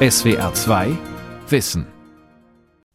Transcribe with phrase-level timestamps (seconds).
[0.00, 0.96] SWR 2
[1.48, 1.84] Wissen.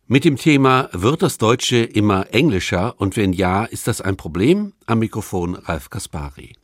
[0.07, 4.71] Mit dem Thema Wird das Deutsche immer englischer und wenn ja, ist das ein Problem?
[4.85, 6.55] Am Mikrofon Ralf Kaspari.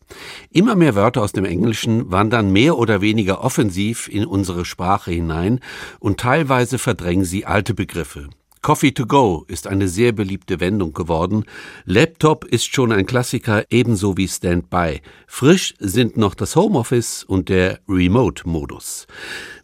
[0.49, 5.59] Immer mehr Wörter aus dem Englischen wandern mehr oder weniger offensiv in unsere Sprache hinein
[5.99, 8.29] und teilweise verdrängen sie alte Begriffe.
[8.62, 11.46] Coffee to go ist eine sehr beliebte Wendung geworden.
[11.86, 15.02] Laptop ist schon ein Klassiker, ebenso wie Standby.
[15.28, 19.08] Frisch sind noch das Homeoffice und der Remote-Modus.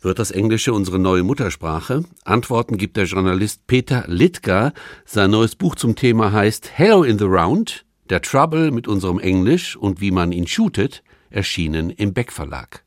[0.02, 2.06] Wird das Englische unsere neue Muttersprache?
[2.24, 4.72] Antworten gibt der Journalist Peter Littger.
[5.04, 9.76] Sein neues Buch zum Thema heißt Hello in the Round, der Trouble mit unserem Englisch
[9.76, 12.86] und wie man ihn shootet, erschienen im Beck Verlag.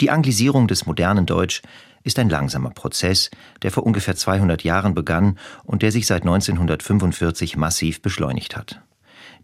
[0.00, 1.62] Die Anglisierung des modernen Deutsch
[2.04, 3.30] ist ein langsamer Prozess,
[3.62, 8.80] der vor ungefähr 200 Jahren begann und der sich seit 1945 massiv beschleunigt hat.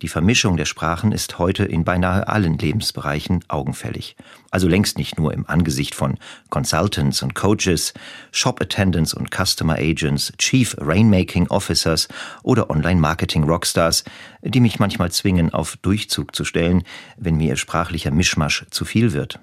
[0.03, 4.17] Die Vermischung der Sprachen ist heute in beinahe allen Lebensbereichen augenfällig.
[4.51, 6.17] Also längst nicht nur im Angesicht von
[6.49, 7.93] Consultants und Coaches,
[8.33, 12.09] Shop Attendants und Customer Agents, Chief Rainmaking Officers
[12.43, 14.05] oder Online-Marketing-Rockstars,
[14.43, 16.83] die mich manchmal zwingen, auf Durchzug zu stellen,
[17.19, 19.39] wenn mir ihr sprachlicher Mischmasch zu viel wird.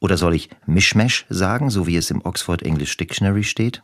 [0.00, 3.82] Oder soll ich Mishmash sagen, so wie es im Oxford English Dictionary steht?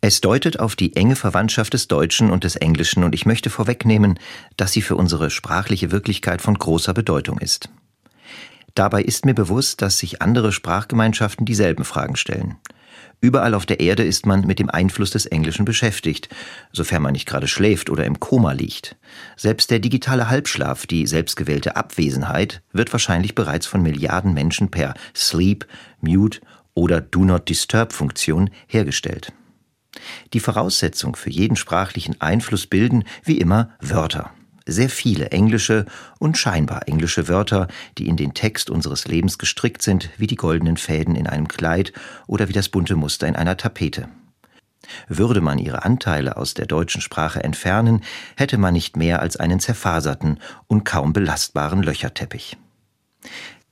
[0.00, 4.18] Es deutet auf die enge Verwandtschaft des Deutschen und des Englischen und ich möchte vorwegnehmen,
[4.58, 7.70] dass sie für unsere sprachliche Wirklichkeit von großer Bedeutung ist.
[8.74, 12.56] Dabei ist mir bewusst, dass sich andere Sprachgemeinschaften dieselben Fragen stellen.
[13.20, 16.28] Überall auf der Erde ist man mit dem Einfluss des Englischen beschäftigt,
[16.72, 18.96] sofern man nicht gerade schläft oder im Koma liegt.
[19.36, 25.66] Selbst der digitale Halbschlaf, die selbstgewählte Abwesenheit, wird wahrscheinlich bereits von Milliarden Menschen per Sleep,
[26.00, 26.40] Mute
[26.74, 29.32] oder Do Not Disturb Funktion hergestellt.
[30.32, 34.32] Die Voraussetzung für jeden sprachlichen Einfluss bilden, wie immer, Wörter
[34.66, 35.86] sehr viele englische
[36.18, 40.76] und scheinbar englische Wörter, die in den Text unseres Lebens gestrickt sind, wie die goldenen
[40.76, 41.92] Fäden in einem Kleid
[42.26, 44.08] oder wie das bunte Muster in einer Tapete.
[45.08, 48.02] Würde man ihre Anteile aus der deutschen Sprache entfernen,
[48.36, 52.56] hätte man nicht mehr als einen zerfaserten und kaum belastbaren Löcherteppich.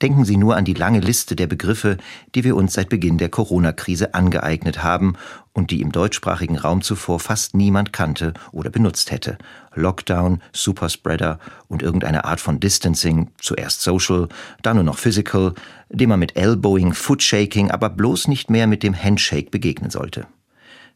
[0.01, 1.97] Denken Sie nur an die lange Liste der Begriffe,
[2.35, 5.17] die wir uns seit Beginn der Corona-Krise angeeignet haben
[5.53, 9.39] und die im deutschsprachigen Raum zuvor fast niemand kannte oder benutzt hätte.
[9.75, 14.29] Lockdown, Superspreader und irgendeine Art von Distancing, zuerst Social,
[14.63, 15.55] dann nur noch Physical,
[15.91, 20.27] dem man mit Elbowing, Footshaking, aber bloß nicht mehr mit dem Handshake begegnen sollte.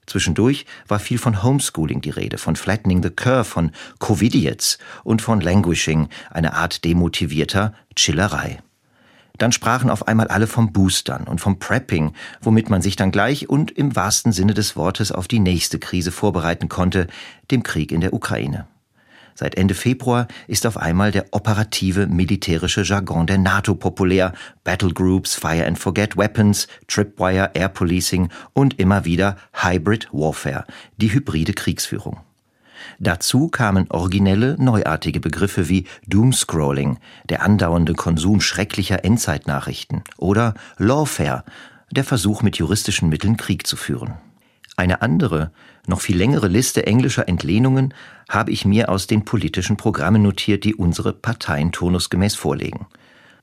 [0.06, 5.40] Zwischendurch war viel von Homeschooling die Rede, von Flattening the Curve, von Covidiots und von
[5.40, 8.60] Languishing, eine Art demotivierter Chillerei.
[9.38, 13.48] Dann sprachen auf einmal alle vom Boostern und vom Prepping, womit man sich dann gleich
[13.48, 17.06] und im wahrsten Sinne des Wortes auf die nächste Krise vorbereiten konnte,
[17.50, 18.66] dem Krieg in der Ukraine.
[19.38, 24.32] Seit Ende Februar ist auf einmal der operative militärische Jargon der NATO populär.
[24.64, 30.64] Battlegroups, Fire and Forget Weapons, Tripwire, Air Policing und immer wieder Hybrid Warfare,
[30.96, 32.25] die hybride Kriegsführung.
[32.98, 36.98] Dazu kamen originelle, neuartige Begriffe wie Doomscrolling,
[37.28, 41.44] der andauernde Konsum schrecklicher Endzeitnachrichten, oder Lawfare,
[41.90, 44.14] der Versuch, mit juristischen Mitteln Krieg zu führen.
[44.76, 45.52] Eine andere,
[45.86, 47.94] noch viel längere Liste englischer Entlehnungen
[48.28, 52.86] habe ich mir aus den politischen Programmen notiert, die unsere Parteien turnusgemäß vorlegen.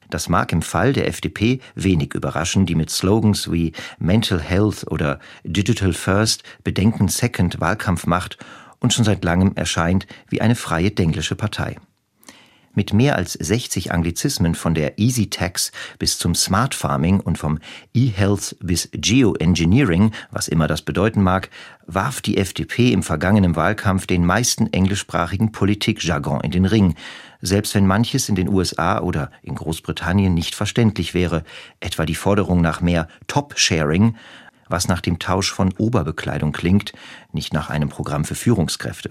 [0.10, 5.20] Das mag im Fall der FDP wenig überraschen, die mit Slogans wie Mental Health oder
[5.44, 8.38] Digital First Bedenken Second Wahlkampf macht
[8.84, 11.78] und schon seit langem erscheint wie eine freie denglische Partei.
[12.76, 17.60] Mit mehr als 60 Anglizismen von der Easy Tax bis zum Smart Farming und vom
[17.94, 21.50] E-Health bis Geoengineering, was immer das bedeuten mag,
[21.86, 26.96] warf die FDP im vergangenen Wahlkampf den meisten englischsprachigen Politikjargon in den Ring,
[27.42, 31.44] selbst wenn manches in den USA oder in Großbritannien nicht verständlich wäre,
[31.80, 34.16] etwa die Forderung nach mehr Top-Sharing,
[34.70, 36.94] was nach dem Tausch von Oberbekleidung klingt,
[37.32, 39.10] nicht nach einem Programm für Führungskräfte.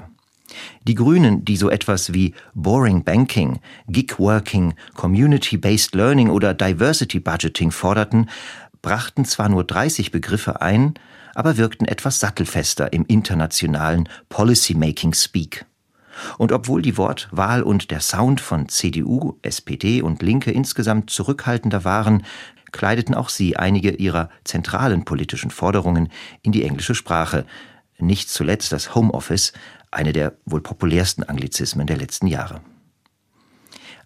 [0.87, 7.71] Die Grünen, die so etwas wie Boring Banking, Gig Working, Community-Based Learning oder Diversity Budgeting
[7.71, 8.29] forderten,
[8.83, 10.95] brachten zwar nur 30 Begriffe ein,
[11.34, 15.65] aber wirkten etwas sattelfester im internationalen Policy-Making-Speak.
[16.37, 22.25] Und obwohl die Wortwahl und der Sound von CDU, SPD und Linke insgesamt zurückhaltender waren,
[22.72, 26.09] kleideten auch sie einige ihrer zentralen politischen Forderungen
[26.42, 27.47] in die englische Sprache,
[27.98, 29.53] nicht zuletzt das Homeoffice,
[29.91, 32.63] eine der wohl populärsten Anglizismen der letzten Jahre.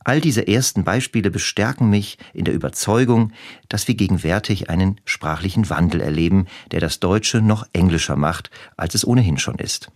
[0.07, 3.33] All diese ersten Beispiele bestärken mich in der Überzeugung,
[3.69, 9.05] dass wir gegenwärtig einen sprachlichen Wandel erleben, der das Deutsche noch englischer macht, als es
[9.05, 9.91] ohnehin schon ist.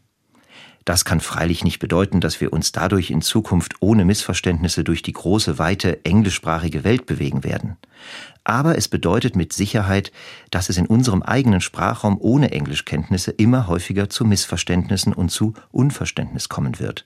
[0.85, 5.13] Das kann freilich nicht bedeuten, dass wir uns dadurch in Zukunft ohne Missverständnisse durch die
[5.13, 7.77] große, weite englischsprachige Welt bewegen werden.
[8.45, 10.13] Aber es bedeutet mit Sicherheit,
[10.51, 16.49] dass es in unserem eigenen Sprachraum ohne Englischkenntnisse immer häufiger zu Missverständnissen und zu Unverständnis
[16.49, 17.05] kommen wird.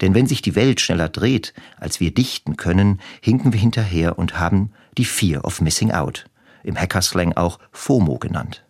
[0.00, 4.38] Denn wenn sich die Welt schneller dreht, als wir dichten können, hinken wir hinterher und
[4.38, 6.26] haben die Fear of Missing Out,
[6.64, 8.64] im Hackerslang auch FOMO genannt.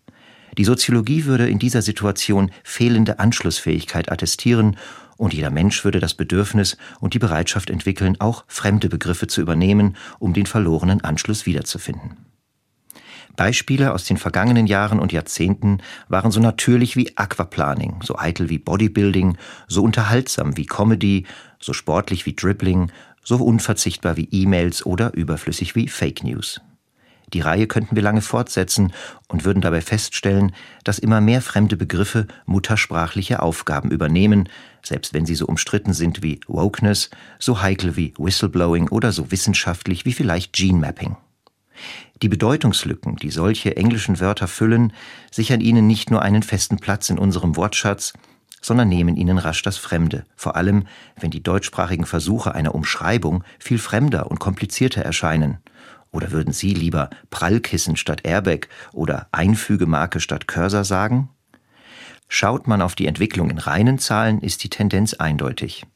[0.58, 4.76] Die Soziologie würde in dieser Situation fehlende Anschlussfähigkeit attestieren
[5.16, 9.96] und jeder Mensch würde das Bedürfnis und die Bereitschaft entwickeln, auch fremde Begriffe zu übernehmen,
[10.18, 12.16] um den verlorenen Anschluss wiederzufinden.
[13.36, 15.78] Beispiele aus den vergangenen Jahren und Jahrzehnten
[16.08, 19.38] waren so natürlich wie Aquaplaning, so eitel wie Bodybuilding,
[19.68, 21.24] so unterhaltsam wie Comedy,
[21.60, 22.90] so sportlich wie Dribbling,
[23.22, 26.60] so unverzichtbar wie E-Mails oder überflüssig wie Fake News.
[27.32, 28.92] Die Reihe könnten wir lange fortsetzen
[29.28, 30.52] und würden dabei feststellen,
[30.84, 34.48] dass immer mehr fremde Begriffe muttersprachliche Aufgaben übernehmen,
[34.82, 40.04] selbst wenn sie so umstritten sind wie Wokeness, so heikel wie Whistleblowing oder so wissenschaftlich
[40.04, 41.16] wie vielleicht Gene Mapping.
[42.22, 44.92] Die Bedeutungslücken, die solche englischen Wörter füllen,
[45.30, 48.14] sichern ihnen nicht nur einen festen Platz in unserem Wortschatz,
[48.60, 50.84] sondern nehmen ihnen rasch das Fremde, vor allem
[51.20, 55.58] wenn die deutschsprachigen Versuche einer Umschreibung viel fremder und komplizierter erscheinen
[56.18, 61.28] oder würden Sie lieber Prallkissen statt Airbag oder Einfügemarke statt Cursor sagen?
[62.26, 65.86] Schaut man auf die Entwicklung in reinen Zahlen, ist die Tendenz eindeutig.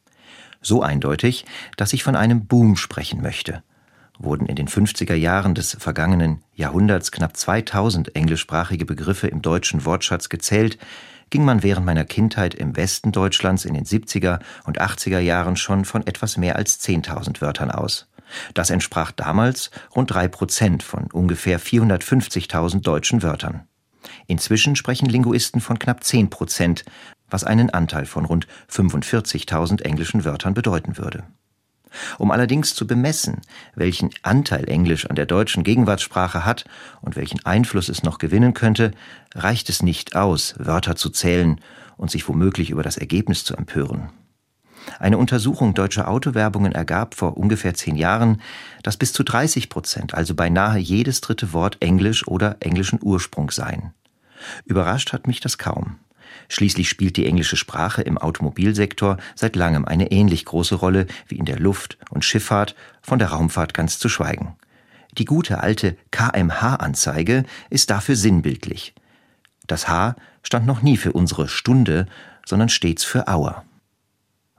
[0.60, 1.44] So eindeutig,
[1.76, 3.64] dass ich von einem Boom sprechen möchte.
[4.16, 10.28] Wurden in den 50er Jahren des vergangenen Jahrhunderts knapp 2000 englischsprachige Begriffe im deutschen Wortschatz
[10.28, 10.78] gezählt,
[11.30, 15.84] ging man während meiner Kindheit im Westen Deutschlands in den 70er und 80er Jahren schon
[15.84, 18.06] von etwas mehr als 10.000 Wörtern aus.
[18.54, 23.66] Das entsprach damals rund drei Prozent von ungefähr 450.000 deutschen Wörtern.
[24.26, 26.84] Inzwischen sprechen Linguisten von knapp zehn Prozent,
[27.30, 31.24] was einen Anteil von rund 45.000 englischen Wörtern bedeuten würde.
[32.18, 33.42] Um allerdings zu bemessen,
[33.74, 36.64] welchen Anteil Englisch an der deutschen Gegenwartssprache hat
[37.00, 38.92] und welchen Einfluss es noch gewinnen könnte,
[39.34, 41.60] reicht es nicht aus, Wörter zu zählen
[41.96, 44.10] und sich womöglich über das Ergebnis zu empören.
[44.98, 48.40] Eine Untersuchung deutscher Autowerbungen ergab vor ungefähr zehn Jahren,
[48.82, 53.92] dass bis zu 30 Prozent, also beinahe jedes dritte Wort Englisch oder englischen Ursprung seien.
[54.64, 55.96] Überrascht hat mich das kaum.
[56.48, 61.44] Schließlich spielt die englische Sprache im Automobilsektor seit langem eine ähnlich große Rolle wie in
[61.44, 64.56] der Luft- und Schifffahrt, von der Raumfahrt ganz zu schweigen.
[65.18, 68.94] Die gute alte KMH-Anzeige ist dafür sinnbildlich.
[69.66, 72.06] Das H stand noch nie für unsere Stunde,
[72.46, 73.64] sondern stets für Hour.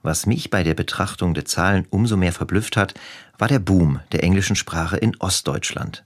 [0.04, 2.94] Was mich bei der Betrachtung der Zahlen umso mehr verblüfft hat,
[3.38, 6.04] war der Boom der englischen Sprache in Ostdeutschland.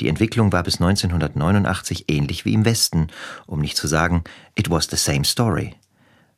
[0.00, 3.08] Die Entwicklung war bis 1989 ähnlich wie im Westen,
[3.46, 4.24] um nicht zu sagen,
[4.54, 5.74] it was the same story.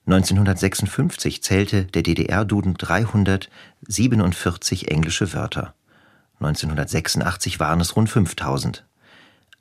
[0.06, 5.74] 1956 zählte der DDR-Duden 347 englische Wörter.
[6.40, 8.84] 1986 waren es rund 5000.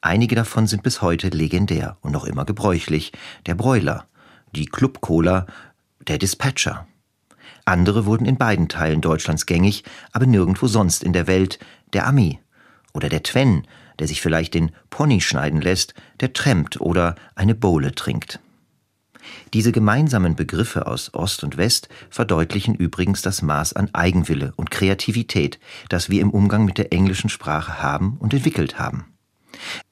[0.01, 3.11] Einige davon sind bis heute legendär und noch immer gebräuchlich.
[3.45, 4.05] Der Broiler,
[4.55, 5.45] die Club-Cola,
[6.07, 6.87] der Dispatcher.
[7.67, 9.83] Andere wurden in beiden Teilen Deutschlands gängig,
[10.13, 11.59] aber nirgendwo sonst in der Welt,
[11.91, 12.39] der Ami
[12.93, 13.67] oder der Twen,
[13.99, 18.39] der sich vielleicht den Pony schneiden lässt, der trampt oder eine Bowle trinkt.
[19.53, 25.59] Diese gemeinsamen Begriffe aus Ost und West verdeutlichen übrigens das Maß an Eigenwille und Kreativität,
[25.89, 29.05] das wir im Umgang mit der englischen Sprache haben und entwickelt haben.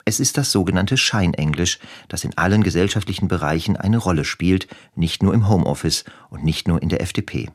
[0.06, 5.34] Es ist das sogenannte Scheinenglisch, das in allen gesellschaftlichen Bereichen eine Rolle spielt, nicht nur
[5.34, 7.50] im Homeoffice und nicht nur in der FDP.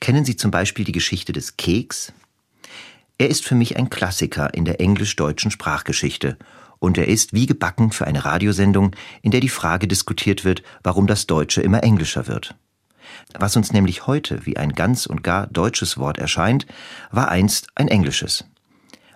[0.00, 2.12] Kennen Sie zum Beispiel die Geschichte des Keks?
[3.18, 6.36] Er ist für mich ein Klassiker in der englisch-deutschen Sprachgeschichte
[6.78, 11.06] und er ist wie gebacken für eine Radiosendung, in der die Frage diskutiert wird, warum
[11.06, 12.54] das Deutsche immer englischer wird.
[13.34, 16.66] Was uns nämlich heute wie ein ganz und gar deutsches Wort erscheint,
[17.10, 18.44] war einst ein englisches.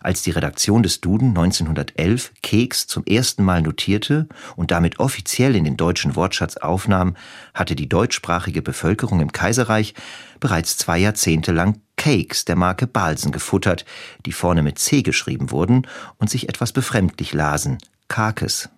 [0.03, 5.65] Als die Redaktion des Duden 1911 Keks zum ersten Mal notierte und damit offiziell in
[5.65, 7.17] den deutschen Wortschatz aufnahm,
[7.55, 9.95] hatte die deutschsprachige Bevölkerung im Kaiserreich
[10.41, 13.85] bereits zwei Jahrzehnte lang Cakes der Marke Balsen gefuttert,
[14.27, 15.87] die vorne mit C geschrieben wurden
[16.19, 17.79] und sich etwas befremdlich lasen,
[18.09, 18.71] Kakes.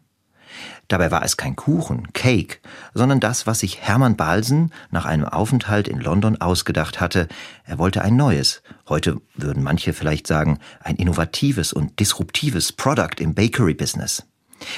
[0.89, 2.59] Dabei war es kein Kuchen, Cake,
[2.93, 7.29] sondern das, was sich Hermann Balsen nach einem Aufenthalt in London ausgedacht hatte.
[7.65, 13.35] Er wollte ein neues, heute würden manche vielleicht sagen, ein innovatives und disruptives Product im
[13.35, 14.25] Bakery-Business.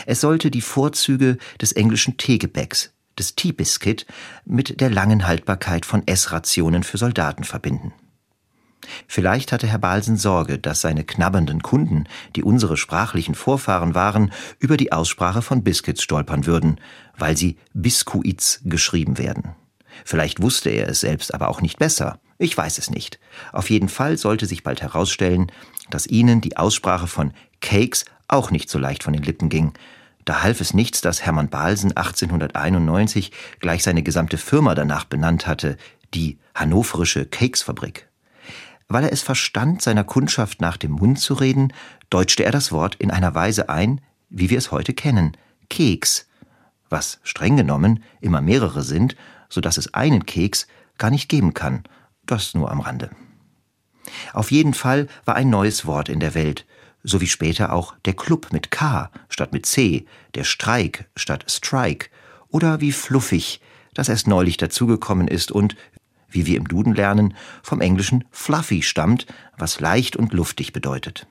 [0.06, 4.06] Es sollte die Vorzüge des englischen Teegebäcks, des Tea Biscuit,
[4.44, 7.92] mit der langen Haltbarkeit von Essrationen für Soldaten verbinden.
[9.16, 12.04] Vielleicht hatte Herr Balsen Sorge, dass seine knabbernden Kunden,
[12.34, 16.78] die unsere sprachlichen Vorfahren waren, über die Aussprache von Biscuits stolpern würden,
[17.16, 19.54] weil sie Biscuits geschrieben werden.
[20.04, 22.20] Vielleicht wusste er es selbst aber auch nicht besser.
[22.36, 23.18] Ich weiß es nicht.
[23.54, 25.50] Auf jeden Fall sollte sich bald herausstellen,
[25.88, 27.32] dass ihnen die Aussprache von
[27.62, 29.72] Cakes auch nicht so leicht von den Lippen ging.
[30.26, 35.78] Da half es nichts, dass Hermann Balsen 1891 gleich seine gesamte Firma danach benannt hatte,
[36.12, 38.10] die Hannoverische Cakesfabrik.
[38.88, 41.72] Weil er es verstand, seiner Kundschaft nach dem Mund zu reden,
[42.10, 45.36] deutschte er das Wort in einer Weise ein, wie wir es heute kennen,
[45.68, 46.28] Keks,
[46.88, 49.16] was streng genommen immer mehrere sind,
[49.48, 50.66] so dass es einen Keks
[50.98, 51.84] gar nicht geben kann,
[52.24, 53.10] das nur am Rande.
[54.32, 56.64] Auf jeden Fall war ein neues Wort in der Welt,
[57.02, 62.08] so wie später auch der Club mit K statt mit C, der Streik statt Strike
[62.48, 63.60] oder wie fluffig,
[63.94, 65.76] das erst neulich dazugekommen ist und,
[66.28, 71.26] wie wir im Duden lernen, vom englischen fluffy stammt, was leicht und luftig bedeutet.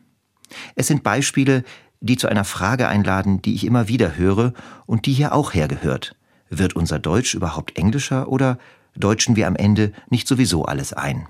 [0.76, 1.64] Es sind Beispiele,
[2.00, 4.54] die zu einer Frage einladen, die ich immer wieder höre
[4.86, 6.16] und die hier auch hergehört.
[6.50, 8.60] Wird unser Deutsch überhaupt englischer oder
[8.96, 11.28] deutschen wir am Ende nicht sowieso alles ein?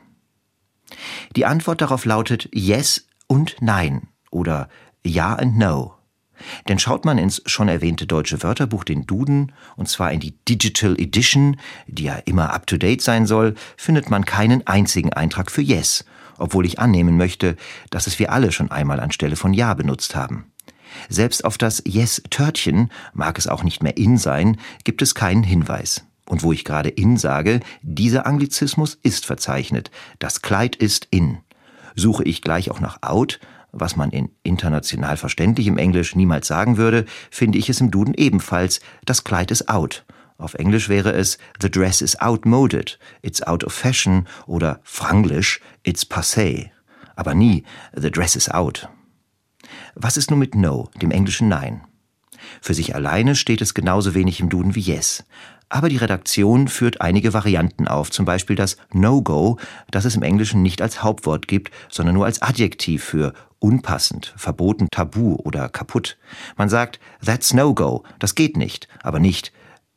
[1.36, 4.70] Die Antwort darauf lautet Yes und Nein oder
[5.04, 5.95] Ja and No.
[6.68, 11.00] Denn schaut man ins schon erwähnte deutsche Wörterbuch, den Duden, und zwar in die Digital
[11.00, 16.06] Edition, die ja immer up-to-date sein soll, findet man keinen einzigen Eintrag für Yes,
[16.38, 17.56] obwohl ich annehmen möchte,
[17.90, 20.52] dass es wir alle schon einmal anstelle von Ja benutzt haben.
[21.10, 26.06] Selbst auf das Yes-Törtchen, mag es auch nicht mehr in sein, gibt es keinen Hinweis.
[26.28, 29.92] Und wo ich gerade in sage, dieser Anglizismus ist verzeichnet.
[30.20, 31.40] Das Kleid ist in.
[31.96, 33.40] Suche ich gleich auch nach out,
[33.76, 38.80] was man in international verständlichem Englisch niemals sagen würde, finde ich es im Duden ebenfalls,
[39.06, 40.06] das Kleid ist out.
[40.38, 46.06] Auf Englisch wäre es The dress is outmoded, it's out of fashion oder Franglisch, it's
[46.06, 46.72] passé.
[47.16, 47.64] Aber nie
[47.94, 48.90] The dress is out.
[49.96, 51.82] Was ist nun mit no, dem englischen Nein?
[52.62, 55.26] Für sich alleine steht es genauso wenig im Duden wie yes.
[55.70, 59.58] Aber die Redaktion führt einige Varianten auf, zum Beispiel das No-Go,
[59.90, 64.88] das es im Englischen nicht als Hauptwort gibt, sondern nur als Adjektiv für unpassend, verboten,
[64.92, 66.18] tabu oder kaputt.
[66.56, 69.52] Man sagt That's No-Go, das geht nicht, aber nicht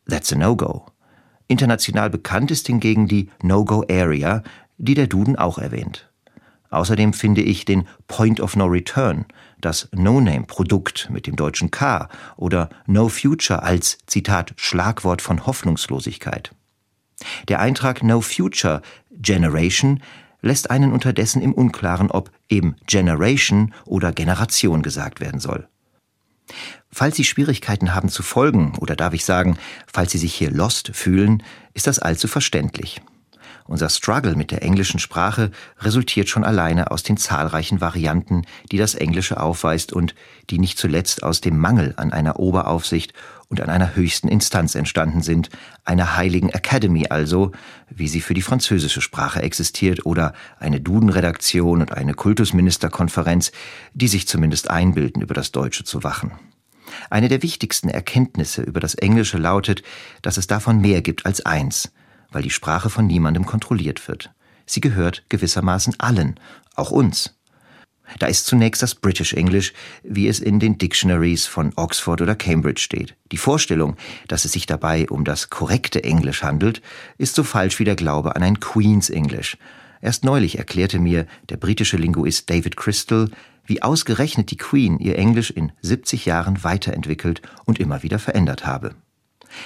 [0.09, 0.87] That's a No-Go.
[1.49, 4.43] International bekannt ist hingegen die No-Go-Area,
[4.79, 6.11] die der Duden auch erwähnt.
[6.71, 9.27] Außerdem finde ich den Point of No Return,
[9.61, 16.53] das No-Name-Produkt mit dem deutschen K oder No Future als Zitat Schlagwort von Hoffnungslosigkeit.
[17.49, 20.03] Der Eintrag No Future Generation
[20.41, 25.69] lässt einen unterdessen im Unklaren, ob eben Generation oder Generation gesagt werden soll.
[26.91, 30.91] Falls Sie Schwierigkeiten haben zu folgen, oder darf ich sagen, falls Sie sich hier lost
[30.95, 31.43] fühlen,
[31.75, 33.03] ist das allzu verständlich.
[33.69, 38.95] Unser Struggle mit der englischen Sprache resultiert schon alleine aus den zahlreichen Varianten, die das
[38.95, 40.15] Englische aufweist und
[40.49, 43.13] die nicht zuletzt aus dem Mangel an einer Oberaufsicht
[43.49, 45.51] und an einer höchsten Instanz entstanden sind,
[45.85, 47.53] einer heiligen Academy also,
[47.91, 53.53] wie sie für die französische Sprache existiert, oder eine Dudenredaktion und eine Kultusministerkonferenz,
[53.93, 56.33] die sich zumindest einbilden, über das Deutsche zu wachen.
[57.11, 59.83] Eine der wichtigsten Erkenntnisse über das Englische lautet,
[60.23, 61.93] dass es davon mehr gibt als eins,
[62.31, 64.31] weil die Sprache von niemandem kontrolliert wird.
[64.67, 66.39] Sie gehört gewissermaßen allen,
[66.75, 67.35] auch uns.
[68.19, 72.81] Da ist zunächst das British English, wie es in den Dictionaries von Oxford oder Cambridge
[72.81, 73.17] steht.
[73.33, 73.97] Die Vorstellung,
[74.29, 76.81] dass es sich dabei um das korrekte Englisch handelt,
[77.19, 79.59] ist so falsch wie der Glaube an ein Queen's English.
[80.01, 83.31] Erst neulich erklärte mir der britische Linguist David Crystal,
[83.67, 88.95] wie ausgerechnet die Queen ihr Englisch in 70 Jahren weiterentwickelt und immer wieder verändert habe.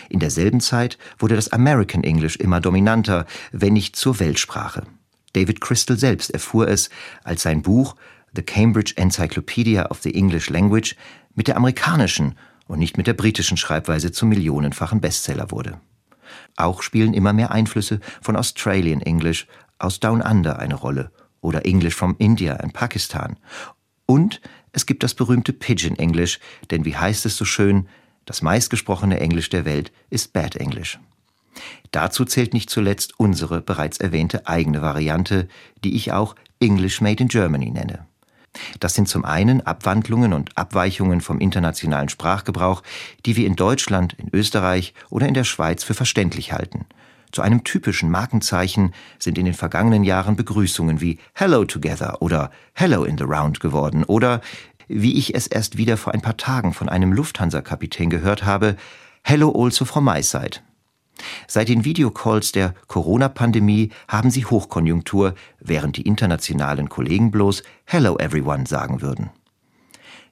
[0.09, 4.85] In derselben Zeit wurde das American English immer dominanter, wenn nicht zur Weltsprache.
[5.33, 6.91] David Crystal selbst erfuhr es,
[7.25, 7.97] als sein Buch
[8.35, 10.97] The Cambridge Encyclopedia of the English Language
[11.35, 12.35] mit der amerikanischen
[12.67, 15.81] und nicht mit der britischen Schreibweise zum millionenfachen Bestseller wurde.
[16.57, 19.47] Auch spielen immer mehr Einflüsse von Australian English
[19.79, 21.11] aus Down Under eine Rolle
[21.41, 23.37] oder English from India and Pakistan.
[24.07, 24.41] Und
[24.73, 26.39] es gibt das berühmte Pidgin English,
[26.71, 27.89] denn wie heißt es so schön,
[28.25, 30.99] das meistgesprochene Englisch der Welt ist Bad English.
[31.91, 35.49] Dazu zählt nicht zuletzt unsere bereits erwähnte eigene Variante,
[35.85, 38.07] die ich auch English Made in Germany nenne.
[38.81, 42.83] Das sind zum einen Abwandlungen und Abweichungen vom internationalen Sprachgebrauch,
[43.25, 46.87] die wir in Deutschland, in Österreich oder in der Schweiz für verständlich halten.
[47.33, 53.05] Zu einem typischen Markenzeichen sind in den vergangenen Jahren Begrüßungen wie Hello Together oder Hello
[53.05, 54.43] in the Round geworden oder
[54.89, 58.77] wie ich es erst wieder vor ein paar Tagen von einem Lufthansa-Kapitän gehört habe,
[59.23, 60.59] Hello also from my side.
[61.47, 68.67] Seit den Videocalls der Corona-Pandemie haben sie Hochkonjunktur, während die internationalen Kollegen bloß Hello everyone
[68.67, 69.31] sagen würden.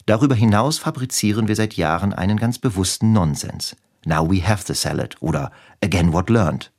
[0.06, 3.76] Darüber hinaus fabrizieren wir seit Jahren einen ganz bewussten Nonsens.
[4.04, 5.52] Now we have the salad oder
[5.84, 6.72] again what learned.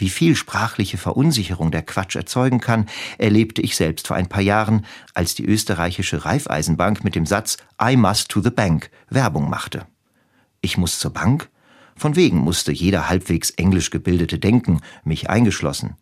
[0.00, 2.86] Wie viel sprachliche Verunsicherung der Quatsch erzeugen kann,
[3.18, 7.96] erlebte ich selbst vor ein paar Jahren, als die österreichische Raiffeisenbank mit dem Satz I
[7.96, 9.86] must to the bank Werbung machte.
[10.62, 11.50] Ich muss zur Bank?
[11.96, 15.96] Von wegen musste jeder halbwegs englisch gebildete denken, mich eingeschlossen.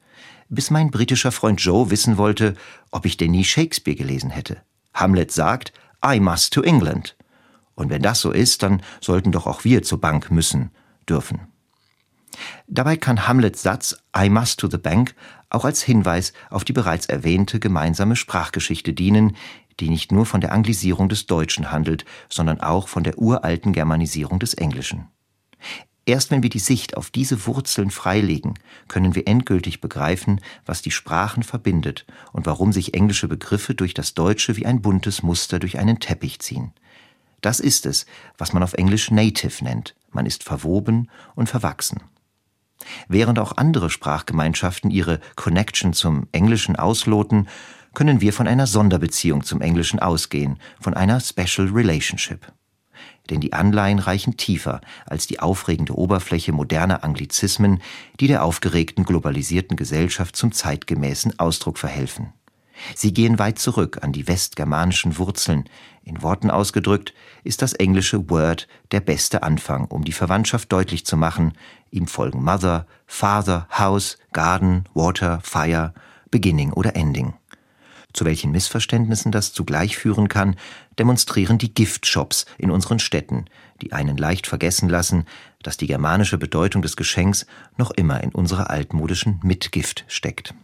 [0.49, 2.55] Bis mein britischer Freund Joe wissen wollte,
[2.93, 4.59] ob ich denn nie Shakespeare gelesen hätte.
[4.95, 5.73] Hamlet sagt,
[6.07, 7.17] I must to England.
[7.75, 10.71] Und wenn das so ist, dann sollten doch auch wir zur Bank müssen,
[11.09, 11.49] dürfen.
[12.67, 15.15] Dabei kann Hamlets Satz I must to the bank
[15.51, 19.37] auch als Hinweis auf die bereits erwähnte gemeinsame Sprachgeschichte dienen,
[19.81, 24.39] die nicht nur von der Anglisierung des Deutschen handelt, sondern auch von der uralten Germanisierung
[24.39, 25.07] des Englischen.
[26.05, 28.55] Erst wenn wir die Sicht auf diese Wurzeln freilegen,
[28.89, 34.15] können wir endgültig begreifen, was die Sprachen verbindet und warum sich englische Begriffe durch das
[34.15, 36.73] Deutsche wie ein buntes Muster durch einen Teppich ziehen.
[37.43, 38.07] Das ist es,
[38.39, 39.95] was man auf Englisch Native nennt.
[40.11, 42.01] Man ist verwoben und verwachsen.
[43.09, 47.49] Während auch andere Sprachgemeinschaften ihre Connection zum Englischen ausloten,
[47.95, 52.53] können wir von einer Sonderbeziehung zum Englischen ausgehen, von einer Special Relationship.
[53.31, 57.83] Denn die Anleihen reichen tiefer als die aufregende Oberfläche moderner Anglizismen,
[58.21, 62.33] die der aufgeregten globalisierten Gesellschaft zum zeitgemäßen Ausdruck verhelfen.
[62.95, 65.65] Sie gehen weit zurück an die westgermanischen Wurzeln.
[66.05, 67.13] In Worten ausgedrückt
[67.45, 71.53] ist das englische Word der beste Anfang, um die Verwandtschaft deutlich zu machen.
[71.91, 75.95] Ihm folgen Mother, Father, House, Garden, Water, Fire,
[76.31, 77.35] Beginning oder Ending.
[78.13, 80.57] Zu welchen Missverständnissen das zugleich führen kann,
[80.99, 83.45] demonstrieren die Giftshops in unseren Städten,
[83.83, 85.25] die einen leicht vergessen lassen,
[85.63, 90.55] dass die germanische Bedeutung des Geschenks noch immer in unserer altmodischen Mitgift steckt.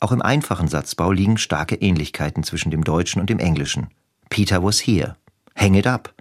[0.00, 3.88] Auch im einfachen Satzbau liegen starke Ähnlichkeiten zwischen dem Deutschen und dem Englischen.
[4.30, 5.16] Peter was here.
[5.56, 6.14] Hang it up.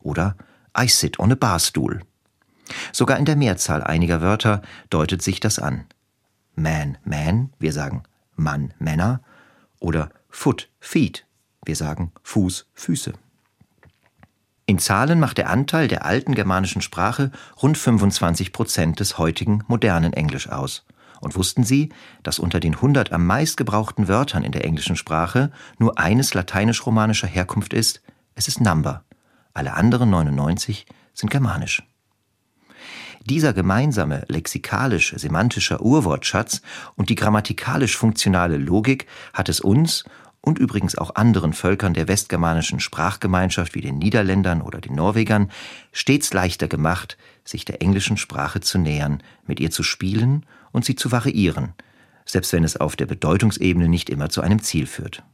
[0.00, 0.36] Oder
[0.76, 2.00] I sit on a barstool.
[2.92, 5.84] Sogar in der Mehrzahl einiger Wörter deutet sich das an.
[6.54, 8.02] Man, man, wir sagen
[8.36, 9.20] Mann, Männer.
[9.80, 11.26] Oder Foot, Feet,
[11.64, 13.12] wir sagen Fuß, Füße.
[14.66, 17.30] In Zahlen macht der Anteil der alten germanischen Sprache
[17.62, 20.84] rund 25 Prozent des heutigen modernen Englisch aus.
[21.20, 21.88] Und wussten Sie,
[22.22, 27.26] dass unter den 100 am meist gebrauchten Wörtern in der englischen Sprache nur eines lateinisch-romanischer
[27.26, 28.02] Herkunft ist?
[28.34, 29.04] Es ist Number.
[29.54, 31.82] Alle anderen 99 sind germanisch.
[33.24, 36.62] Dieser gemeinsame lexikalisch-semantischer Urwortschatz
[36.96, 40.04] und die grammatikalisch-funktionale Logik hat es uns
[40.40, 45.50] und übrigens auch anderen Völkern der westgermanischen Sprachgemeinschaft wie den Niederländern oder den Norwegern
[45.92, 50.94] stets leichter gemacht, sich der englischen Sprache zu nähern, mit ihr zu spielen und sie
[50.94, 51.74] zu variieren,
[52.24, 55.24] selbst wenn es auf der Bedeutungsebene nicht immer zu einem Ziel führt.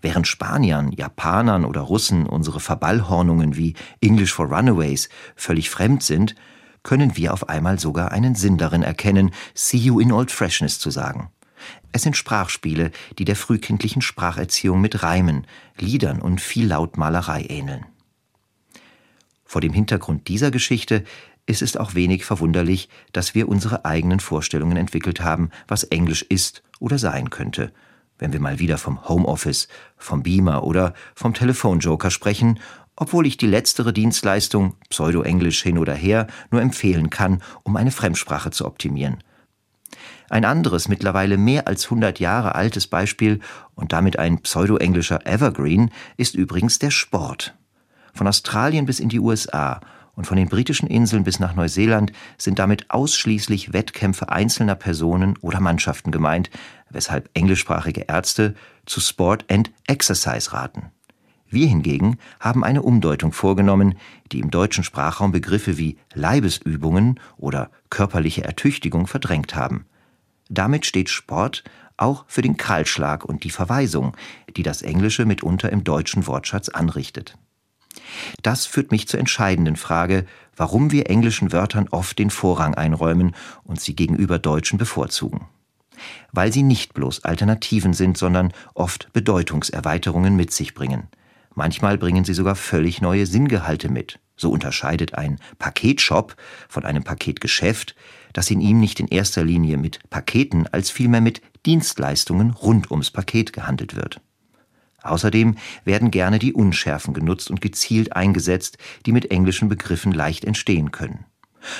[0.00, 6.34] Während Spaniern, Japanern oder Russen unsere Verballhornungen wie English for Runaways völlig fremd sind,
[6.86, 10.90] können wir auf einmal sogar einen Sinn darin erkennen, See you in old freshness zu
[10.90, 11.30] sagen.
[11.90, 17.86] Es sind Sprachspiele, die der frühkindlichen Spracherziehung mit Reimen, Liedern und viel Lautmalerei ähneln.
[19.44, 21.02] Vor dem Hintergrund dieser Geschichte
[21.48, 26.62] es ist auch wenig verwunderlich, dass wir unsere eigenen Vorstellungen entwickelt haben, was Englisch ist
[26.80, 27.72] oder sein könnte.
[28.18, 32.58] Wenn wir mal wieder vom Homeoffice, vom Beamer oder vom Telefonjoker sprechen,
[32.96, 38.50] obwohl ich die letztere Dienstleistung, Pseudo-Englisch hin oder her, nur empfehlen kann, um eine Fremdsprache
[38.50, 39.22] zu optimieren.
[40.28, 43.40] Ein anderes, mittlerweile mehr als 100 Jahre altes Beispiel
[43.74, 47.54] und damit ein pseudo-englischer Evergreen ist übrigens der Sport.
[48.12, 49.80] Von Australien bis in die USA
[50.14, 55.60] und von den britischen Inseln bis nach Neuseeland sind damit ausschließlich Wettkämpfe einzelner Personen oder
[55.60, 56.50] Mannschaften gemeint,
[56.90, 58.54] weshalb englischsprachige Ärzte
[58.86, 60.90] zu Sport and Exercise raten.
[61.48, 63.94] Wir hingegen haben eine Umdeutung vorgenommen,
[64.32, 69.86] die im deutschen Sprachraum Begriffe wie Leibesübungen oder körperliche Ertüchtigung verdrängt haben.
[70.48, 71.64] Damit steht Sport
[71.96, 74.16] auch für den Kahlschlag und die Verweisung,
[74.56, 77.38] die das Englische mitunter im deutschen Wortschatz anrichtet.
[78.42, 83.80] Das führt mich zur entscheidenden Frage, warum wir englischen Wörtern oft den Vorrang einräumen und
[83.80, 85.46] sie gegenüber deutschen bevorzugen.
[86.32, 91.08] Weil sie nicht bloß Alternativen sind, sondern oft Bedeutungserweiterungen mit sich bringen.
[91.56, 94.20] Manchmal bringen sie sogar völlig neue Sinngehalte mit.
[94.36, 96.36] So unterscheidet ein Paketshop
[96.68, 97.96] von einem Paketgeschäft,
[98.34, 103.10] das in ihm nicht in erster Linie mit Paketen als vielmehr mit Dienstleistungen rund ums
[103.10, 104.20] Paket gehandelt wird.
[105.02, 110.92] Außerdem werden gerne die Unschärfen genutzt und gezielt eingesetzt, die mit englischen Begriffen leicht entstehen
[110.92, 111.24] können.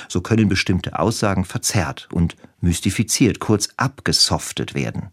[0.09, 5.11] So können bestimmte Aussagen verzerrt und mystifiziert, kurz abgesoftet werden.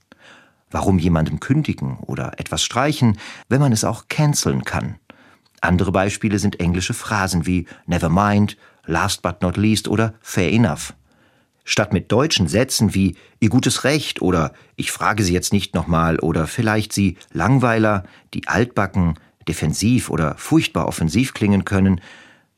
[0.74, 3.16] Warum jemandem kündigen oder etwas streichen,
[3.48, 4.96] wenn man es auch canceln kann?
[5.60, 10.92] Andere Beispiele sind englische Phrasen wie never mind, last but not least oder fair enough.
[11.62, 16.18] Statt mit deutschen Sätzen wie Ihr gutes Recht oder Ich frage Sie jetzt nicht nochmal
[16.18, 18.02] oder vielleicht Sie Langweiler,
[18.34, 19.14] die altbacken,
[19.46, 22.00] defensiv oder furchtbar offensiv klingen können,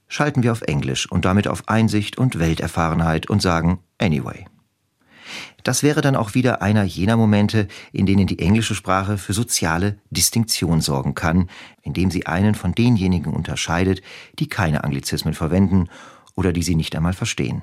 [0.09, 4.46] schalten wir auf Englisch und damit auf Einsicht und Welterfahrenheit und sagen Anyway.
[5.62, 9.99] Das wäre dann auch wieder einer jener Momente, in denen die englische Sprache für soziale
[10.11, 11.49] Distinktion sorgen kann,
[11.83, 14.03] indem sie einen von denjenigen unterscheidet,
[14.39, 15.89] die keine Anglizismen verwenden
[16.35, 17.62] oder die sie nicht einmal verstehen.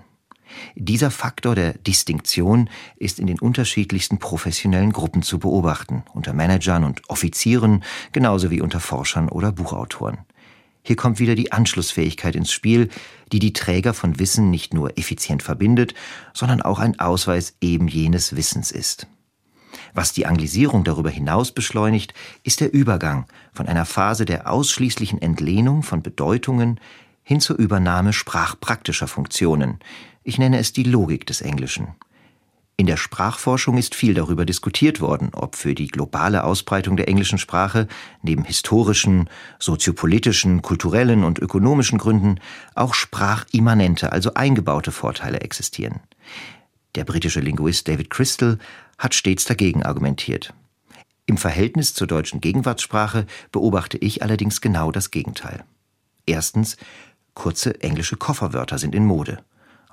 [0.75, 7.09] Dieser Faktor der Distinktion ist in den unterschiedlichsten professionellen Gruppen zu beobachten, unter Managern und
[7.09, 10.19] Offizieren, genauso wie unter Forschern oder Buchautoren.
[10.83, 12.89] Hier kommt wieder die Anschlussfähigkeit ins Spiel,
[13.31, 15.93] die die Träger von Wissen nicht nur effizient verbindet,
[16.33, 19.07] sondern auch ein Ausweis eben jenes Wissens ist.
[19.93, 25.83] Was die Anglisierung darüber hinaus beschleunigt, ist der Übergang von einer Phase der ausschließlichen Entlehnung
[25.83, 26.79] von Bedeutungen
[27.23, 29.79] hin zur Übernahme sprachpraktischer Funktionen.
[30.23, 31.95] Ich nenne es die Logik des Englischen.
[32.75, 37.37] In der Sprachforschung ist viel darüber diskutiert worden, ob für die globale Ausbreitung der englischen
[37.37, 37.87] Sprache
[38.23, 42.39] neben historischen, soziopolitischen, kulturellen und ökonomischen Gründen
[42.73, 45.99] auch sprachimmanente, also eingebaute Vorteile existieren.
[46.95, 48.57] Der britische Linguist David Crystal
[48.97, 50.53] hat stets dagegen argumentiert.
[51.25, 55.63] Im Verhältnis zur deutschen Gegenwartssprache beobachte ich allerdings genau das Gegenteil.
[56.25, 56.77] Erstens,
[57.33, 59.43] kurze englische Kofferwörter sind in Mode.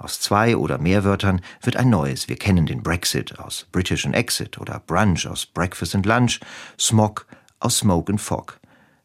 [0.01, 2.27] Aus zwei oder mehr Wörtern wird ein neues.
[2.27, 6.41] Wir kennen den Brexit aus British and Exit oder Brunch aus Breakfast and Lunch,
[6.79, 7.27] Smog
[7.59, 8.59] aus Smoke and Fog.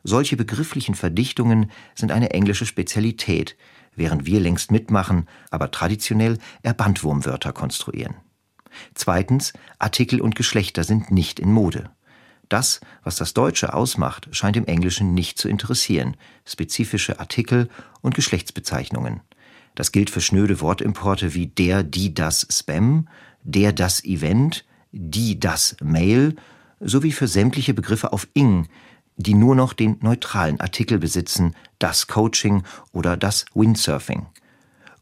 [0.06, 3.58] Solche begrifflichen Verdichtungen sind eine englische Spezialität,
[3.98, 8.16] während wir längst mitmachen, aber traditionell eher Bandwurmwörter konstruieren.
[8.94, 11.90] Zweitens, Artikel und Geschlechter sind nicht in Mode.
[12.48, 17.68] Das, was das Deutsche ausmacht, scheint im Englischen nicht zu interessieren, spezifische Artikel
[18.02, 19.20] und Geschlechtsbezeichnungen.
[19.76, 23.08] Das gilt für schnöde Wortimporte wie der, die, das Spam,
[23.44, 26.36] der, das Event, die, das Mail,
[26.80, 28.68] sowie für sämtliche Begriffe auf ing,
[29.18, 34.26] die nur noch den neutralen Artikel besitzen, das Coaching oder das Windsurfing.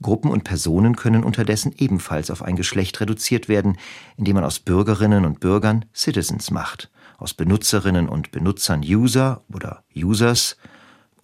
[0.02, 3.78] Gruppen und Personen können unterdessen ebenfalls auf ein Geschlecht reduziert werden,
[4.18, 10.58] indem man aus Bürgerinnen und Bürgern Citizens macht, aus Benutzerinnen und Benutzern User oder Users.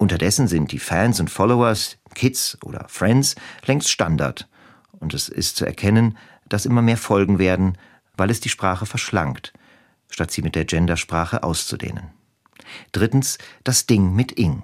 [0.00, 3.34] Unterdessen sind die Fans und Followers, Kids oder Friends
[3.66, 4.48] längst Standard.
[4.92, 6.16] Und es ist zu erkennen,
[6.48, 7.76] dass immer mehr folgen werden,
[8.16, 9.52] weil es die Sprache verschlankt,
[10.08, 12.12] statt sie mit der Gendersprache auszudehnen.
[12.92, 14.62] Drittens das Ding mit ing.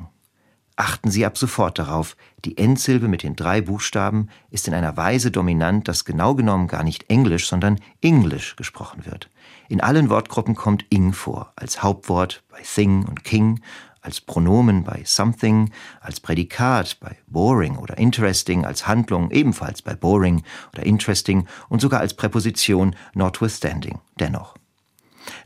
[0.74, 5.30] Achten Sie ab sofort darauf, die Endsilbe mit den drei Buchstaben ist in einer Weise
[5.30, 9.30] dominant, dass genau genommen gar nicht Englisch, sondern Englisch gesprochen wird.
[9.68, 13.60] In allen Wortgruppen kommt ing vor, als Hauptwort bei thing und king,
[14.06, 20.44] als Pronomen bei something, als Prädikat bei boring oder interesting, als Handlung ebenfalls bei boring
[20.72, 24.54] oder interesting und sogar als Präposition notwithstanding, dennoch.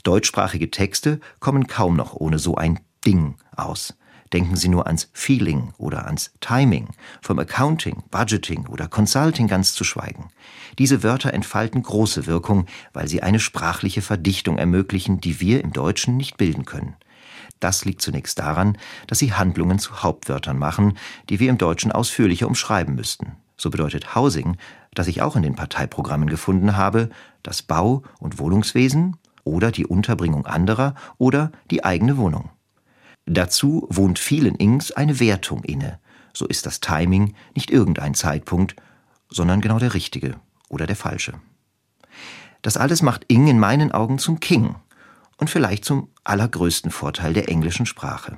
[0.05, 3.95] Deutschsprachige Texte kommen kaum noch ohne so ein Ding aus.
[4.35, 6.89] Denken Sie nur ans Feeling oder ans Timing,
[7.23, 10.29] vom Accounting, Budgeting oder Consulting ganz zu schweigen.
[10.79, 16.17] Diese Wörter entfalten große Wirkung, weil sie eine sprachliche Verdichtung ermöglichen, die wir im Deutschen
[16.17, 16.95] nicht bilden können.
[17.61, 22.47] Das liegt zunächst daran, dass sie Handlungen zu Hauptwörtern machen, die wir im Deutschen ausführlicher
[22.47, 23.37] umschreiben müssten.
[23.57, 24.57] So bedeutet Housing,
[24.95, 27.11] das ich auch in den Parteiprogrammen gefunden habe,
[27.43, 32.51] das Bau- und Wohnungswesen oder die Unterbringung anderer oder die eigene Wohnung.
[33.27, 36.01] Dazu wohnt vielen Ings eine Wertung inne.
[36.33, 38.77] So ist das Timing nicht irgendein Zeitpunkt,
[39.29, 40.37] sondern genau der richtige
[40.69, 41.35] oder der falsche.
[42.63, 44.77] Das alles macht Ing in meinen Augen zum King
[45.41, 48.37] und vielleicht zum allergrößten Vorteil der englischen Sprache.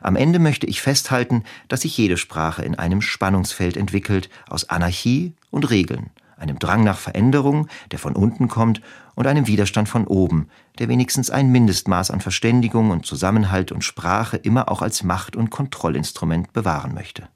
[0.00, 5.34] Am Ende möchte ich festhalten, dass sich jede Sprache in einem Spannungsfeld entwickelt aus Anarchie
[5.50, 8.80] und Regeln, einem Drang nach Veränderung, der von unten kommt,
[9.14, 14.36] und einem Widerstand von oben, der wenigstens ein Mindestmaß an Verständigung und Zusammenhalt und Sprache
[14.36, 17.28] immer auch als Macht- und Kontrollinstrument bewahren möchte.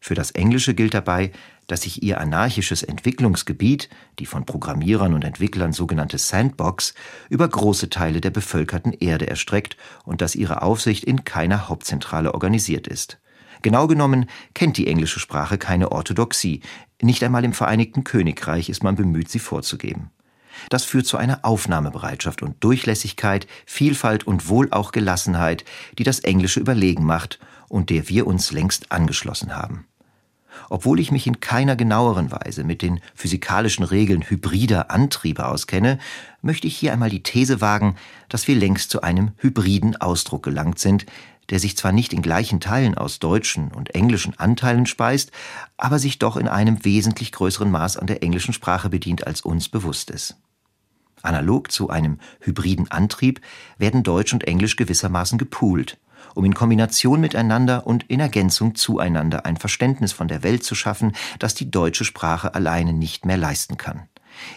[0.00, 1.32] Für das Englische gilt dabei,
[1.66, 6.94] dass sich ihr anarchisches Entwicklungsgebiet, die von Programmierern und Entwicklern sogenannte Sandbox,
[7.28, 12.86] über große Teile der bevölkerten Erde erstreckt und dass ihre Aufsicht in keiner Hauptzentrale organisiert
[12.86, 13.18] ist.
[13.62, 16.62] Genau genommen kennt die englische Sprache keine Orthodoxie,
[17.02, 20.10] nicht einmal im Vereinigten Königreich ist man bemüht, sie vorzugeben.
[20.70, 25.64] Das führt zu einer Aufnahmebereitschaft und Durchlässigkeit, Vielfalt und wohl auch Gelassenheit,
[25.98, 29.86] die das Englische überlegen macht und der wir uns längst angeschlossen haben.
[30.70, 35.98] Obwohl ich mich in keiner genaueren Weise mit den physikalischen Regeln hybrider Antriebe auskenne,
[36.42, 37.96] möchte ich hier einmal die These wagen,
[38.28, 41.06] dass wir längst zu einem hybriden Ausdruck gelangt sind,
[41.50, 45.32] der sich zwar nicht in gleichen Teilen aus deutschen und englischen Anteilen speist,
[45.76, 49.68] aber sich doch in einem wesentlich größeren Maß an der englischen Sprache bedient, als uns
[49.68, 50.36] bewusst ist.
[51.22, 53.40] Analog zu einem hybriden Antrieb
[53.78, 55.98] werden Deutsch und Englisch gewissermaßen gepoolt,
[56.34, 61.12] um in Kombination miteinander und in Ergänzung zueinander ein Verständnis von der Welt zu schaffen,
[61.38, 64.08] das die deutsche Sprache alleine nicht mehr leisten kann.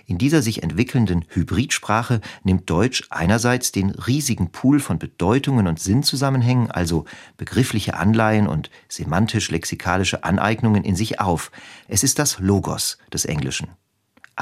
[0.06, 6.72] In dieser sich entwickelnden Hybridsprache nimmt Deutsch einerseits den riesigen Pool von Bedeutungen und Sinnzusammenhängen,
[6.72, 7.06] also
[7.38, 11.52] begriffliche Anleihen und semantisch-lexikalische Aneignungen in sich auf.
[11.88, 13.70] Es ist das Logos des Englischen.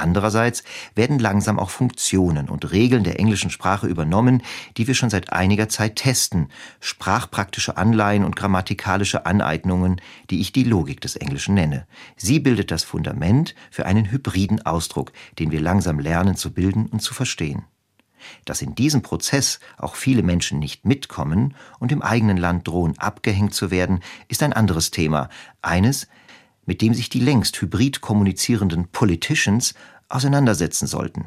[0.00, 4.42] Andererseits werden langsam auch Funktionen und Regeln der englischen Sprache übernommen,
[4.76, 6.48] die wir schon seit einiger Zeit testen,
[6.80, 11.86] sprachpraktische Anleihen und grammatikalische Aneignungen, die ich die Logik des Englischen nenne.
[12.16, 17.00] Sie bildet das Fundament für einen hybriden Ausdruck, den wir langsam lernen zu bilden und
[17.00, 17.64] zu verstehen.
[18.44, 23.54] Dass in diesem Prozess auch viele Menschen nicht mitkommen und im eigenen Land drohen abgehängt
[23.54, 25.28] zu werden, ist ein anderes Thema,
[25.62, 26.06] eines,
[26.70, 29.74] mit dem sich die längst hybrid kommunizierenden Politicians
[30.08, 31.26] auseinandersetzen sollten.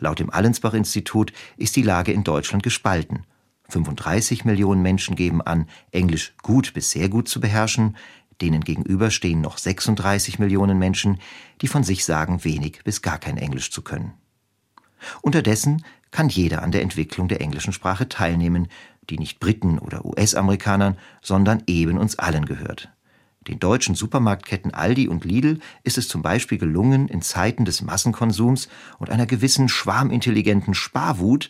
[0.00, 3.22] Laut dem Allensbach-Institut ist die Lage in Deutschland gespalten.
[3.68, 7.96] 35 Millionen Menschen geben an, Englisch gut bis sehr gut zu beherrschen,
[8.40, 11.20] denen gegenüber stehen noch 36 Millionen Menschen,
[11.60, 14.14] die von sich sagen, wenig bis gar kein Englisch zu können.
[15.20, 18.66] Unterdessen kann jeder an der Entwicklung der englischen Sprache teilnehmen,
[19.08, 22.90] die nicht Briten oder US-Amerikanern, sondern eben uns allen gehört.
[23.48, 28.68] Den deutschen Supermarktketten Aldi und Lidl ist es zum Beispiel gelungen, in Zeiten des Massenkonsums
[28.98, 31.48] und einer gewissen schwarmintelligenten Sparwut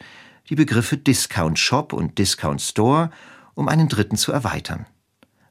[0.49, 3.11] die Begriffe Discount Shop und Discount Store
[3.55, 4.87] um einen dritten zu erweitern.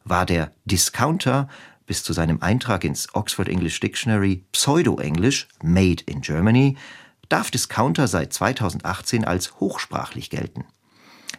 [0.04, 1.48] War der Discounter
[1.86, 6.78] bis zu seinem Eintrag ins Oxford English Dictionary Pseudo-Englisch Made in Germany,
[7.30, 10.66] darf Discounter seit 2018 als hochsprachlich gelten.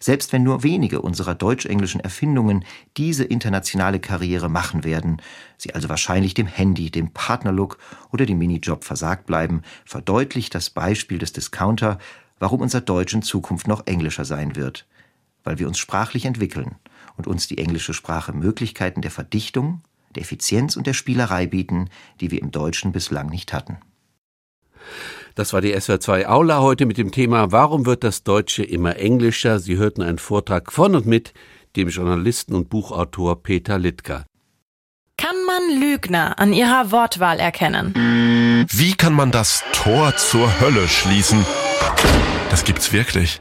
[0.02, 2.64] Selbst wenn nur wenige unserer deutsch-englischen Erfindungen
[2.96, 5.22] diese internationale Karriere machen werden,
[5.56, 7.78] sie also wahrscheinlich dem Handy, dem Partnerlook
[8.10, 11.98] oder dem Minijob versagt bleiben, verdeutlicht das Beispiel des Discounter,
[12.40, 14.88] warum unser Deutsch in Zukunft noch englischer sein wird.
[15.44, 16.74] Weil wir uns sprachlich entwickeln
[17.16, 19.82] und uns die englische Sprache Möglichkeiten der Verdichtung,
[20.16, 23.76] der Effizienz und der Spielerei bieten, die wir im Deutschen bislang nicht hatten.
[25.34, 29.58] Das war die SWR2 Aula heute mit dem Thema Warum wird das Deutsche immer englischer?
[29.60, 31.32] Sie hörten einen Vortrag von und mit
[31.76, 34.26] dem Journalisten und Buchautor Peter Littker.
[35.16, 38.66] Kann man Lügner an ihrer Wortwahl erkennen?
[38.68, 41.46] Wie kann man das Tor zur Hölle schließen?
[42.50, 43.40] Das gibt's wirklich.